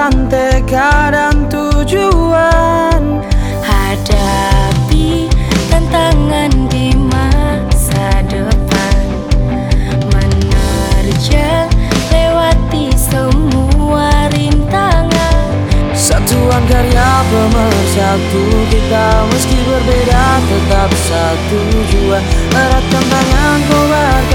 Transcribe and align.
dan 0.00 0.32
teka 0.32 1.12
dan 1.12 1.44
tujuan. 1.52 3.20
Hadapi 3.60 5.28
tantangan 5.68 6.48
di 6.72 6.96
masa 6.96 8.24
depan. 8.24 9.04
Menerja 10.08 11.68
lewati 12.08 12.96
semua 12.96 14.32
rintangan. 14.32 15.52
Satuan 15.92 16.64
karya 16.64 17.10
pemersatu 17.28 18.44
kita 18.72 19.28
Meski 19.28 19.58
berbeda 19.68 20.24
tetap 20.48 20.90
satu 20.96 21.60
jua. 21.92 22.24
Eratkan 22.56 23.04
tangan 23.04 23.58
kobar 23.68 24.29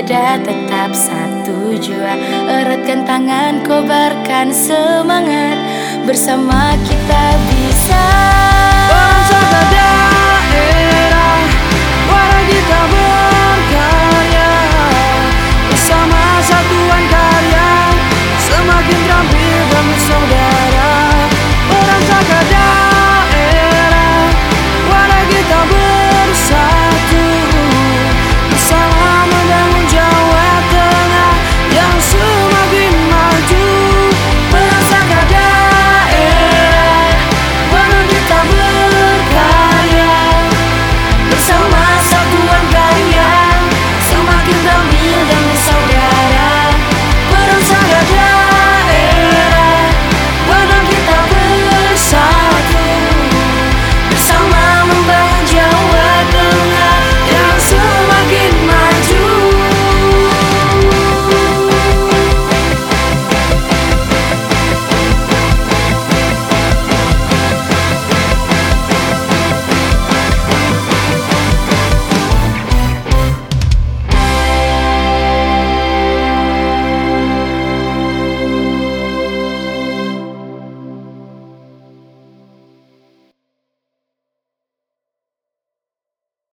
berbeda 0.00 0.40
tetap 0.40 0.96
satu 0.96 1.76
jua. 1.76 2.16
Eratkan 2.48 3.04
tangan 3.04 3.60
kobarkan 3.68 4.48
semangat. 4.48 5.60
Bersama 6.08 6.72
kita 6.88 7.24
bisa 7.52 8.39